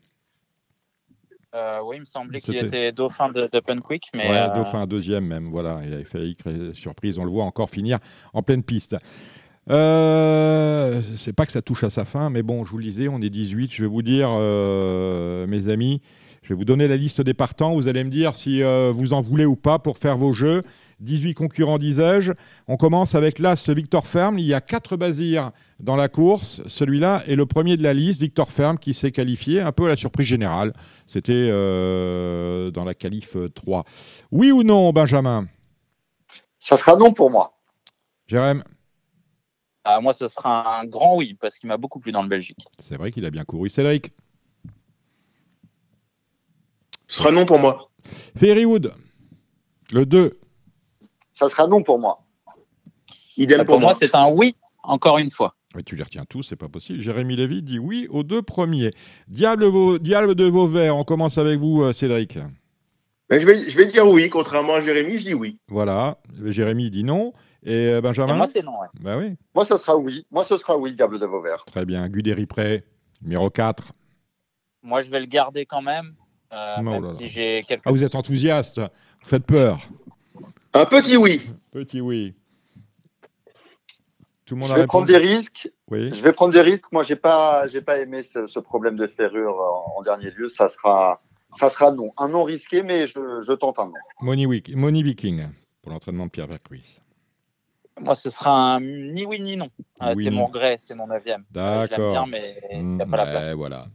[1.84, 4.04] oui, il me semblait qu'il était dauphin de, Quick.
[4.14, 5.50] Mais ouais, dauphin deuxième même.
[5.50, 7.18] Voilà, il avait failli créer surprise.
[7.18, 7.98] On le voit encore finir
[8.32, 8.96] en pleine piste.
[9.68, 13.08] Euh, c'est pas que ça touche à sa fin, mais bon, je vous le disais,
[13.08, 13.70] on est 18.
[13.74, 16.00] Je vais vous dire, mes amis,
[16.42, 17.74] je vais vous donner la liste des partants.
[17.74, 20.62] Vous allez me dire si euh, vous en voulez ou pas pour faire vos jeux.
[21.00, 22.32] 18 concurrents, disais-je.
[22.68, 24.38] On commence avec l'As Victor Ferme.
[24.38, 26.60] Il y a quatre Bazirs dans la course.
[26.66, 29.88] Celui-là est le premier de la liste, Victor Ferme, qui s'est qualifié un peu à
[29.88, 30.74] la surprise générale.
[31.06, 33.84] C'était euh, dans la qualif 3.
[34.30, 35.46] Oui ou non, Benjamin?
[36.58, 37.54] Ça sera non pour moi.
[38.26, 38.62] Jérém?
[39.84, 42.66] Ah, Moi, ce sera un grand oui, parce qu'il m'a beaucoup plu dans le Belgique.
[42.78, 43.70] C'est vrai qu'il a bien couru.
[43.70, 44.12] Cédric
[47.10, 47.90] ce sera non pour moi.
[48.38, 48.92] Fairywood,
[49.92, 50.38] le 2.
[51.32, 52.20] Ça sera non pour moi.
[53.36, 55.56] Idem bah, pour, moi, c'est un oui, encore une fois.
[55.74, 57.00] Mais tu les retiens tous, c'est pas possible.
[57.00, 58.92] Jérémy Lévy dit oui aux deux premiers.
[59.26, 62.38] Diable, Diable de Vauvert, on commence avec vous, euh, Cédric.
[63.28, 65.58] Ben, je, vais, je vais dire oui, contrairement à Jérémy, je dis oui.
[65.66, 67.32] Voilà, Jérémy dit non.
[67.64, 68.36] Et euh, Benjamin?
[68.36, 68.74] Moi, c'est non.
[69.00, 69.34] Ben oui.
[69.56, 70.24] Moi, ce sera oui.
[70.30, 71.64] Moi, ce sera oui, Diable de Vauvert.
[71.64, 72.08] Très bien.
[72.08, 72.84] Guderi Pré,
[73.20, 73.94] numéro 4.
[74.84, 76.14] Moi, je vais le garder quand même.
[76.52, 77.14] Euh, oh
[77.84, 79.86] ah, vous êtes enthousiaste, vous faites peur.
[80.74, 81.48] Un petit oui.
[81.70, 82.34] Petit oui.
[84.44, 85.70] Tout le monde je vais prendre des risques.
[85.88, 86.12] Oui.
[86.12, 86.90] Je vais prendre des risques.
[86.90, 89.56] Moi, j'ai pas, j'ai pas aimé ce, problème de ferrure
[89.96, 90.48] en, dernier lieu.
[90.48, 91.22] Ça sera,
[91.56, 92.12] ça sera non.
[92.16, 93.92] Un non risqué, mais je, tente un non.
[94.20, 95.46] Money, Week, Money Viking
[95.82, 97.00] pour l'entraînement de Pierre Vercuis.
[98.00, 99.68] Moi, ce sera un ni oui ni non.
[100.02, 101.44] Euh, c'est mon regret, c'est mon neuvième.
[101.52, 102.26] D'accord.
[102.26, 103.54] mais il n'y a pas la mmh, place.
[103.54, 103.86] Voilà.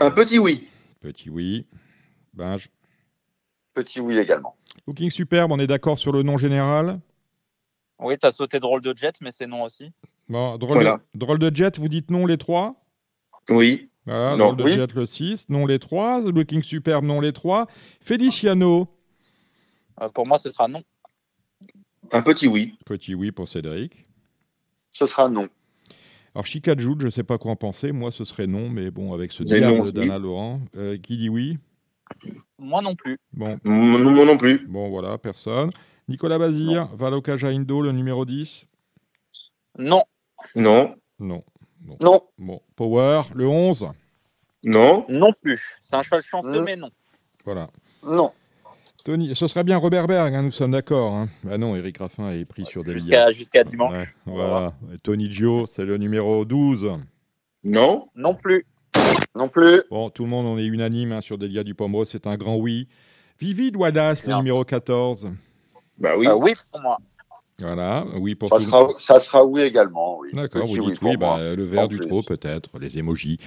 [0.00, 0.68] Un petit oui.
[1.06, 1.66] Petit oui.
[2.34, 2.68] Binge.
[3.74, 4.56] Petit oui également.
[4.88, 6.98] Looking Superbe, on est d'accord sur le nom général?
[8.00, 9.92] Oui, tu as sauté drôle de jet, mais c'est non aussi.
[10.28, 12.74] Bon, drôle, de, drôle de jet, vous dites non les trois?
[13.48, 13.88] Oui.
[14.04, 16.20] Voilà, drôle de jet le 6, non les trois.
[16.22, 17.68] Looking Superbe, non les trois.
[18.00, 18.88] Feliciano
[20.00, 20.82] euh, Pour moi, ce sera non.
[22.10, 22.76] Un petit oui.
[22.84, 24.02] Petit oui pour Cédric.
[24.90, 25.48] Ce sera non.
[26.36, 27.92] Alors, Chicadjout, je ne sais pas quoi en penser.
[27.92, 30.60] Moi, ce serait non, mais bon, avec ce diable d'Anna Laurent.
[30.76, 31.56] Euh, qui dit oui?
[32.58, 33.18] Moi non plus.
[33.32, 33.58] Bon.
[33.64, 34.66] Moi non plus.
[34.68, 35.70] Bon, voilà, personne.
[36.08, 38.66] Nicolas Bazir, Valoka Jaindo, le numéro 10
[39.78, 40.04] Non.
[40.54, 40.94] Non.
[41.18, 41.42] Non.
[42.02, 42.20] Non.
[42.36, 43.88] Bon, Power, le 11
[44.62, 45.06] Non.
[45.08, 45.78] Non plus.
[45.80, 46.90] C'est un cheval chanceux, mais non.
[47.46, 47.70] Voilà.
[48.06, 48.30] Non.
[49.06, 51.12] Tony, ce serait bien Robert Berg, hein, nous sommes d'accord.
[51.12, 51.28] Hein.
[51.48, 53.30] Ah non, Eric Raffin est pris sur Delia.
[53.30, 54.12] Jusqu'à dimanche.
[54.26, 54.72] voilà.
[55.04, 56.90] Tony Gio, c'est le numéro 12.
[57.62, 58.08] Non.
[58.16, 58.66] Non plus.
[59.36, 59.84] Non plus.
[59.92, 62.56] Bon, tout le monde, on est unanime hein, sur Delia du Pombro, c'est un grand
[62.56, 62.88] oui.
[63.38, 65.28] Vivi Wallace, le numéro 14.
[65.98, 66.26] Bah oui.
[66.26, 66.98] Euh, oui pour moi.
[67.60, 70.18] Voilà, oui pour ça Sera, ça sera oui également.
[70.18, 70.30] Oui.
[70.32, 73.38] D'accord, vous dites oui, bah, le vert du trop peut-être, les émojis.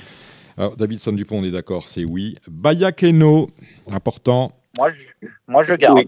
[0.56, 2.38] Alors, Davidson Dupont, on est d'accord, c'est oui.
[2.48, 3.50] Bayakeno,
[3.91, 4.54] important.
[4.78, 6.00] Moi, je, moi, je garde.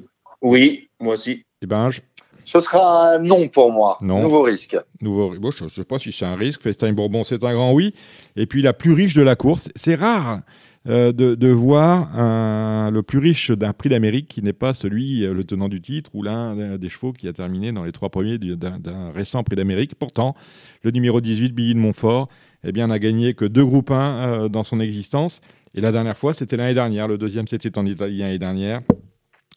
[0.42, 1.32] Oui, moi aussi.
[1.32, 1.92] Et eh ben,
[2.46, 3.98] Ce sera un non pour moi.
[4.02, 4.76] Nouveau risque.
[5.02, 6.62] Nouveau, bon, je ne sais pas si c'est un risque.
[6.62, 7.94] Festin Bourbon, c'est un grand oui.
[8.36, 9.70] Et puis la plus riche de la course.
[9.76, 10.40] C'est rare
[10.88, 15.34] euh, de, voir un, le plus riche d'un prix d'Amérique qui n'est pas celui, euh,
[15.34, 18.40] le tenant du titre, ou l'un des chevaux qui a terminé dans les trois premiers
[18.40, 19.94] d'un récent prix d'Amérique.
[19.94, 20.34] Pourtant,
[20.82, 22.30] le numéro 18, Billy de Montfort,
[22.64, 25.42] eh bien, n'a gagné que deux groupes 1 dans son existence.
[25.74, 27.08] Et la dernière fois, c'était l'année dernière.
[27.08, 28.82] Le deuxième, c'était en Italie l'année dernière.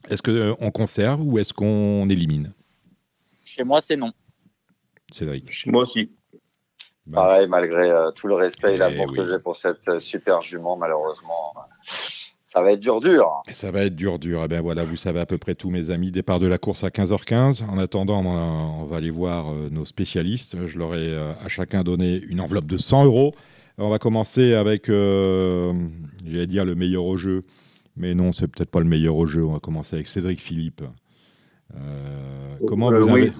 [0.09, 2.53] Est-ce qu'on conserve ou est-ce qu'on élimine?
[3.45, 4.13] Chez moi, c'est non.
[5.13, 6.11] Cédric Chez moi aussi.
[7.07, 7.23] Bah.
[7.23, 11.55] Pareil, malgré tout le respect et l'amour que j'ai pour cette super jument, malheureusement,
[12.55, 13.43] ça va être dur, dur.
[13.51, 14.43] Ça va être dur, dur.
[14.45, 16.13] Eh bien voilà, vous savez à peu près tout, mes amis.
[16.13, 17.65] Départ de la course à 15h15.
[17.69, 20.65] En attendant, on va aller voir euh, nos spécialistes.
[20.65, 23.35] Je leur ai euh, à chacun donné une enveloppe de 100 euros.
[23.79, 25.73] On va commencer avec, euh,
[26.25, 27.43] j'allais dire, le meilleur au jeu.
[27.97, 29.45] Mais non, c'est peut-être pas le meilleur au jeu.
[29.45, 30.83] On va commencer avec Cédric Philippe.
[32.69, 33.31] comment vous oui,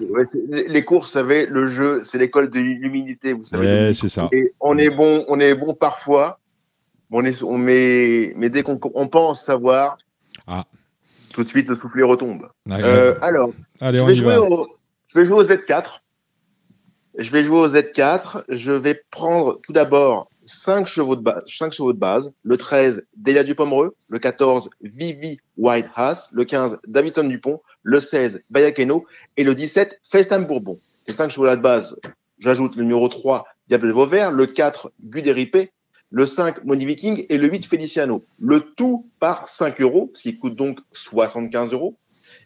[0.67, 3.93] les courses, vous savez, le jeu, c'est l'école de l'humilité, vous savez.
[3.93, 4.29] c'est ça.
[4.31, 6.39] Et on est bon, on est bon parfois,
[7.11, 9.97] on est, on met, mais dès qu'on pense savoir,
[10.47, 10.65] ah.
[11.33, 12.49] tout de suite le soufflet retombe.
[12.69, 14.67] Euh, alors, je, vais jouer au,
[15.07, 16.01] je vais jouer au Z4.
[17.17, 18.43] Je vais jouer au Z4.
[18.49, 22.33] Je vais prendre tout d'abord 5 chevaux, de base, 5 chevaux de base.
[22.43, 23.95] Le 13, Delia Dupomereux.
[24.09, 26.29] Le 14, Vivi White Haas.
[26.31, 27.61] Le 15, Davidson Dupont.
[27.83, 29.05] Le 16, Bayakeno.
[29.37, 30.79] Et le 17, FaceTime Bourbon.
[31.07, 31.95] Ces 5 chevaux de base,
[32.39, 34.31] j'ajoute le numéro 3, Diable de Vauvert.
[34.31, 35.71] Le 4, Gudéripé
[36.11, 38.25] le 5 Money Viking et le 8 Feliciano.
[38.39, 41.97] Le tout par 5 euros, ce qui coûte donc 75 euros.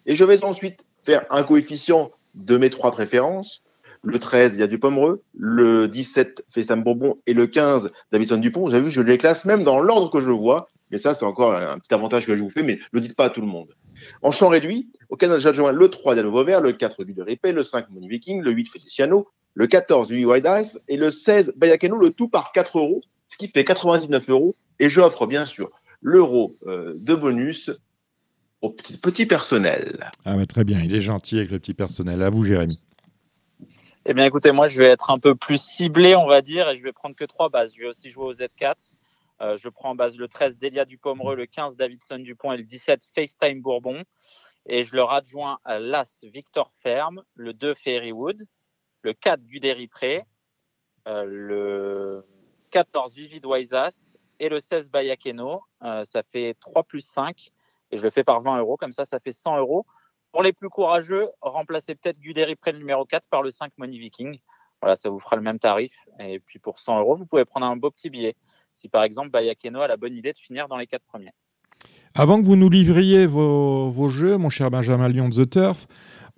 [0.05, 3.63] Et je vais ensuite faire un coefficient de mes trois préférences.
[4.03, 5.21] Le 13, il y a du Pomereux.
[5.37, 7.17] Le 17, Festin Bourbon.
[7.27, 8.67] Et le 15, Davidson Dupont.
[8.67, 10.69] Avez vu, je les classe même dans l'ordre que je vois.
[10.91, 13.15] Mais ça, c'est encore un petit avantage que je vous fais, mais ne le dites
[13.15, 13.75] pas à tout le monde.
[14.23, 17.51] En champ réduit, au Canada, j'adjoins le 3 Diallo Vauvert, le 4 du de Ripé,
[17.51, 21.53] le 5 Money Viking, le 8 Feliciano, le 14 du White Ice et le 16
[21.57, 24.55] Bayakeno, le tout par 4 euros ce qui fait 99 euros.
[24.79, 27.71] Et j'offre bien sûr l'euro euh, de bonus
[28.61, 30.09] au petit, personnel.
[30.25, 32.21] Ah très bien, il est gentil avec le petit personnel.
[32.21, 32.81] À vous, Jérémy.
[34.05, 36.77] Eh bien, écoutez, moi, je vais être un peu plus ciblé, on va dire, et
[36.77, 37.73] je vais prendre que trois bases.
[37.75, 38.75] Je vais aussi jouer au Z4.
[39.41, 42.63] Euh, je prends en base le 13 Delia Dupomereux, le 15 Davidson Dupont et le
[42.63, 44.03] 17 FaceTime Bourbon.
[44.65, 48.45] Et je leur adjoins l'As Victor Ferme, le 2 Fairywood,
[49.01, 50.25] le 4 Guderi Pré,
[51.07, 52.25] euh, le
[52.71, 55.61] 14 Vivid Waisas et le 16 Bayakeno.
[55.83, 57.49] Euh, ça fait 3 plus 5
[57.91, 58.77] et je le fais par 20 euros.
[58.77, 59.85] Comme ça, ça fait 100 euros.
[60.31, 64.39] Pour les plus courageux, remplacez peut-être Guderi le numéro 4 par le 5 Money Viking.
[64.81, 65.93] Voilà, ça vous fera le même tarif.
[66.19, 68.35] Et puis pour 100 euros, vous pouvez prendre un beau petit billet.
[68.73, 71.31] Si par exemple Bayakeno a la bonne idée de finir dans les 4 premiers.
[72.15, 75.87] Avant que vous nous livriez vos, vos jeux, mon cher Benjamin Lyon de The Turf,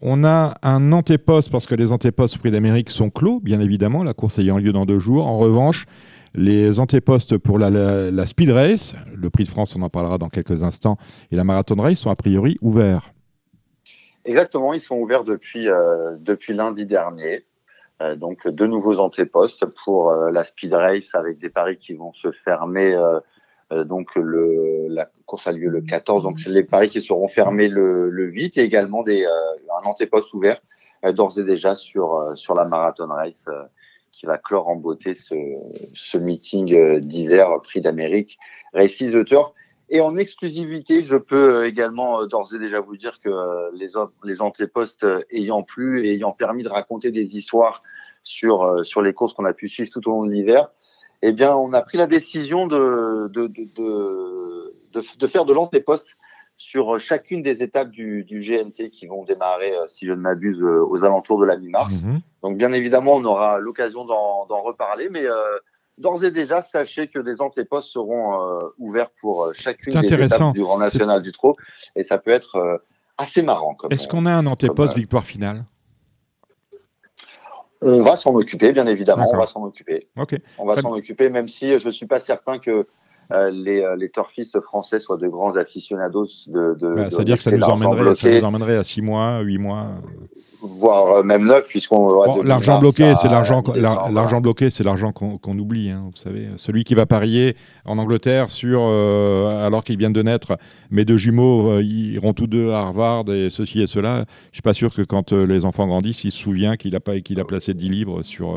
[0.02, 4.14] on a un antéposte parce que les antépostes Prix d'Amérique sont clos, bien évidemment, la
[4.14, 5.28] course ayant lieu dans deux jours.
[5.28, 5.86] En revanche,
[6.34, 10.64] les antépostes pour la, Speed Race, le Prix de France, on en parlera dans quelques
[10.64, 10.98] instants,
[11.32, 13.14] et la Marathon Race sont a priori ouverts.
[14.26, 17.46] Exactement, ils sont ouverts depuis, euh, depuis lundi dernier.
[18.02, 22.14] Euh, donc, deux nouveaux antépostes pour euh, la Speed Race avec des paris qui vont
[22.14, 22.98] se fermer.
[23.86, 26.24] donc, le, la course a lieu le 14.
[26.24, 30.62] Donc, c'est les paris qui seront fermés le, le 8 et également un antéposte ouvert
[31.14, 33.46] d'ores et déjà sur, sur la Marathon Race
[34.12, 35.36] qui va clore en beauté ce,
[35.94, 38.38] ce meeting d'hiver Prix d'Amérique
[38.74, 39.54] Races the Turf.
[39.94, 43.30] Et en exclusivité, je peux euh, également euh, d'ores et déjà vous dire que
[43.76, 43.90] les,
[44.24, 47.84] les antépostes ayant plu et ayant permis de raconter des histoires
[48.24, 50.70] sur, sur les courses qu'on a pu suivre tout au long de l'hiver,
[51.22, 53.68] eh bien, on a pris la décision de, de, de,
[54.94, 56.08] de, de faire de l'antéposte
[56.56, 61.04] sur chacune des étapes du, du, GNT qui vont démarrer, si je ne m'abuse, aux
[61.04, 62.02] alentours de la mi-mars.
[62.04, 62.22] Mhm.
[62.44, 65.58] Donc bien évidemment, on aura l'occasion d'en reparler, mais euh,
[66.02, 70.54] d'ores et déjà, sachez que des antépostes seront euh, ouverts pour euh, chacune des étapes
[70.54, 71.56] du Grand National du Trot,
[71.96, 72.82] et ça peut être
[73.18, 73.76] assez marrant.
[73.90, 75.66] Est-ce qu'on a un antéposte victoire finale?
[77.84, 80.08] On va s'en occuper, bien évidemment, on va s'en occuper.
[80.58, 82.88] On va s'en occuper, même si je ne suis pas certain que
[83.32, 86.76] les, les turfistes français soient de grands aficionados de.
[86.76, 89.88] de bah, C'est-à-dire que ça nous, emmènerait, ça nous emmènerait à 6 mois, 8 mois
[90.62, 95.90] voire euh, même neuf, puisqu'on l'argent bloqué, c'est l'argent l'argent bloqué, c'est l'argent qu'on oublie.
[95.90, 100.22] Hein, vous savez, celui qui va parier en Angleterre sur euh, alors qu'ils viennent de
[100.22, 100.58] naître,
[100.90, 104.26] mes deux jumeaux euh, iront tous deux à Harvard et ceci et cela.
[104.52, 107.20] Je suis pas sûr que quand les enfants grandissent, ils se souviennent qu'il a pas
[107.20, 108.56] qu'il a placé 10 livres sur.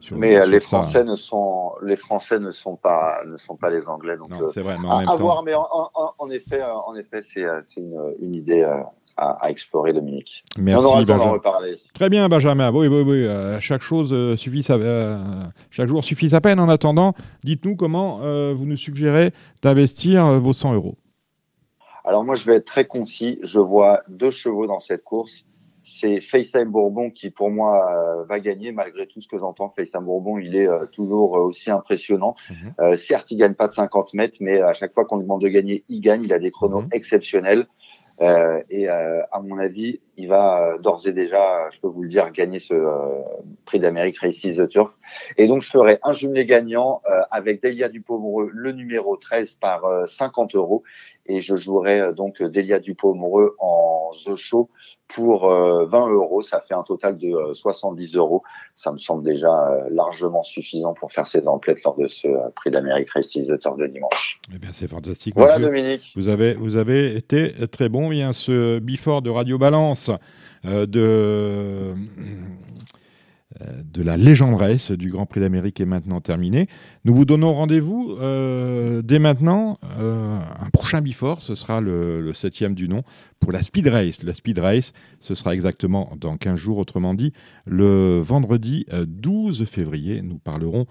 [0.00, 3.88] sur Mais les Français ne sont les Français ne sont pas ne sont pas les
[3.88, 4.16] Anglais.
[4.16, 4.76] Donc c'est vrai.
[4.80, 8.66] Mais en même à voir, mais en, effet, en effet, c'est une, une idée
[9.16, 10.44] à, explorer, Dominique.
[10.58, 11.38] Merci, Benjamin.
[11.94, 12.72] Très bien, Benjamin.
[12.72, 13.24] Oui, oui, oui.
[13.24, 15.18] Euh, chaque chose euh, suffit sa, euh,
[15.70, 16.60] chaque jour suffit sa peine.
[16.60, 18.18] En attendant, dites-nous comment
[18.54, 20.96] vous nous suggérez d'investir vos 100 euros.
[22.04, 23.38] Alors moi, je vais être très concis.
[23.42, 25.44] Je vois deux chevaux dans cette course.
[25.82, 29.72] c'est FaceTime Bourbon qui pour moi va gagner malgré tout ce que j'entends.
[29.76, 32.34] FaceTime Bourbon, il est toujours aussi impressionnant.
[32.50, 32.96] Mhm.
[32.96, 35.48] certes, il gagne pas de 50 mètres, mais à chaque fois qu'on lui demande de
[35.48, 36.24] gagner, il gagne.
[36.24, 36.88] Il a des chronos mhm.
[36.92, 37.66] exceptionnels.
[38.20, 42.02] Euh, et euh, à mon avis, il va euh, d'ores et déjà, je peux vous
[42.02, 42.74] le dire, gagner ce
[43.64, 44.90] prix d'Amérique Races the Turf.
[45.36, 50.54] Et donc, je ferai un jumelé gagnant avec Delia Dupomereux, le numéro 13 par 50
[50.54, 50.82] euros.
[51.28, 54.70] Et je jouerai donc Delia Dupomereux en The Show
[55.08, 56.42] pour 20 euros.
[56.42, 58.44] Ça fait un total de 70 euros.
[58.76, 59.50] Ça me semble déjà
[59.90, 63.88] largement suffisant pour faire ces emplettes lors de ce prix d'Amérique Races the Turf de
[63.88, 64.40] dimanche.
[64.54, 65.34] Eh bien, c'est fantastique.
[65.36, 66.12] Voilà, Dominique.
[66.14, 68.12] Vous avez, vous avez été très bon.
[68.12, 70.05] Il y a ce before de Radio Balance
[70.64, 71.94] euh, de, euh,
[73.84, 76.68] de la légende race du Grand Prix d'Amérique est maintenant terminé.
[77.04, 79.78] Nous vous donnons rendez-vous euh, dès maintenant.
[79.98, 83.02] un prochain before, ce sera le, le, septième du nom
[83.40, 84.22] pour la Speed Race.
[84.22, 87.32] La Speed Race, ce sera exactement dans 15 jours, autrement dit,
[87.64, 90.22] le vendredi 12 février.
[90.22, 90.86] Nous parlerons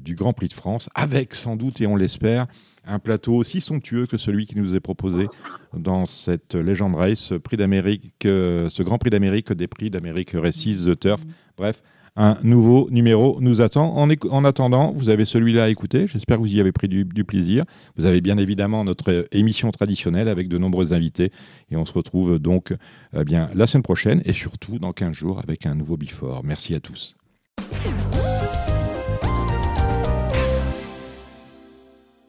[0.00, 2.46] du Grand Prix de France avec sans doute, et on l'espère,
[2.84, 5.28] un plateau aussi somptueux que celui qui nous est proposé
[5.74, 10.84] dans cette Legend Race, prix d'Amérique, euh, ce Grand Prix d'Amérique des prix d'Amérique Récise
[10.86, 11.24] The Turf.
[11.56, 11.82] Bref,
[12.16, 13.94] un nouveau numéro nous attend.
[13.96, 16.06] En, attendant, vous avez celui-là à écouter.
[16.06, 17.64] J'espère que vous y avez pris du, plaisir.
[17.96, 21.32] Vous avez bien évidemment notre émission traditionnelle avec de nombreux invités.
[21.70, 22.74] Et on se retrouve donc
[23.16, 26.42] eh bien, la semaine prochaine et surtout dans 15 jours avec un nouveau Before.
[26.44, 27.16] Merci à tous.